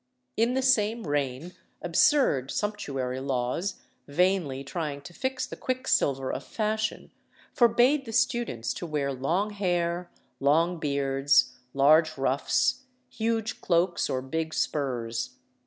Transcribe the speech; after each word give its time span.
In 0.35 0.55
the 0.55 0.63
same 0.63 1.05
reign 1.05 1.53
absurd 1.79 2.49
sumptuary 2.49 3.19
laws, 3.19 3.75
vainly 4.07 4.63
trying 4.63 5.01
to 5.01 5.13
fix 5.13 5.45
the 5.45 5.55
quicksilver 5.55 6.33
of 6.33 6.43
fashion, 6.43 7.11
forbade 7.53 8.05
the 8.05 8.11
students 8.11 8.73
to 8.73 8.87
wear 8.87 9.13
long 9.13 9.51
hair, 9.51 10.09
long 10.39 10.79
beards, 10.79 11.53
large 11.75 12.17
ruffs, 12.17 12.81
huge 13.11 13.61
cloaks, 13.61 14.09
or 14.09 14.23
big 14.23 14.55
spurs. 14.55 15.35